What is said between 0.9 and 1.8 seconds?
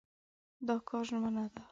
ژمنه ده.